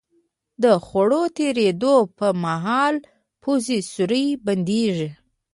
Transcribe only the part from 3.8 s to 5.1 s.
سوری بندېږي.